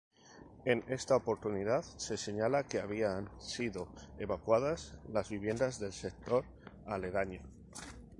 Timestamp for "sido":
3.39-3.87